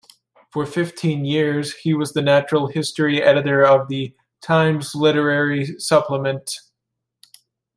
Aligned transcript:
For 0.51 0.65
fifteen 0.65 1.25
years 1.25 1.75
he 1.75 1.93
was 1.93 2.13
the 2.13 2.23
natural 2.23 2.65
history 2.69 3.21
editor 3.21 3.63
of 3.63 3.87
the 3.87 4.15
"Times 4.41 4.95
Literary 4.95 5.77
Supplement". 5.79 6.49